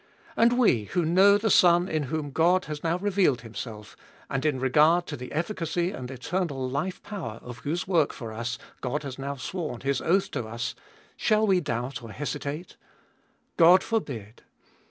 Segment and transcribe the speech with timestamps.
[0.35, 3.95] And we, who know the Son in whom God has now revealed Himself,
[4.31, 8.57] and in regard to the efficacy and eternal life power of whose work for us
[8.81, 10.73] God has now sworn His oath to us,
[11.17, 12.77] shall we doubt or hesitate?
[13.57, 14.41] God forbid